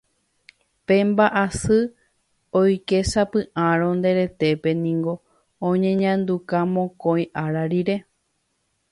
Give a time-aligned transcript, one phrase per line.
[0.85, 1.77] Pe mba'asy
[2.59, 5.13] oikesapy'árõ nde retépe niko
[5.69, 7.95] oñeñanduka mokõi ára rire